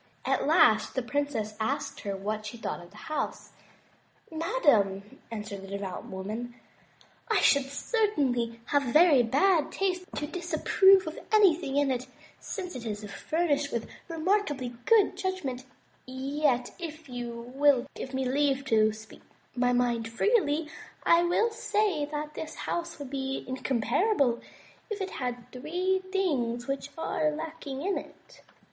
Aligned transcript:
At 0.25 0.47
last 0.47 0.95
the 0.95 1.03
princess 1.03 1.53
asked 1.59 1.99
her 1.99 2.17
what 2.17 2.47
she 2.47 2.57
thought 2.57 2.79
of 2.81 2.89
the 2.89 2.97
house. 3.05 3.51
"Madame," 4.31 5.19
answered 5.29 5.61
the 5.61 5.67
devout 5.67 6.05
woman, 6.05 6.55
"I 7.29 7.39
should 7.41 7.65
certainly 7.69 8.47
59 8.47 8.47
MY 8.47 8.51
BOOK 8.51 8.69
HOUSE 8.69 8.81
have 8.83 8.93
very 8.93 9.21
bad 9.21 9.71
taste 9.71 10.05
to 10.15 10.25
disapprove 10.25 11.05
of 11.05 11.19
anything 11.31 11.77
in 11.77 11.91
it, 11.91 12.07
since 12.39 12.75
it 12.75 12.83
is 12.83 13.03
furnished 13.11 13.71
with 13.71 13.87
remarkably 14.09 14.69
good 14.85 15.15
judgment; 15.15 15.65
yet 16.07 16.71
if 16.79 17.07
you 17.07 17.51
will 17.53 17.85
give 17.93 18.15
me 18.15 18.25
leave 18.25 18.65
to 18.65 18.91
speak 18.93 19.21
my 19.55 19.71
mind 19.71 20.07
freely, 20.07 20.67
I 21.03 21.21
will 21.21 21.51
say 21.51 22.05
that 22.05 22.33
this 22.33 22.55
house 22.55 22.97
would 22.97 23.11
be 23.11 23.45
incomparable 23.47 24.41
if 24.89 24.99
it 24.99 25.11
had 25.21 25.51
three 25.51 26.01
things 26.11 26.65
which 26.65 26.89
are 26.97 27.29
lacking 27.29 27.83
in 27.83 27.99
it." 27.99 28.41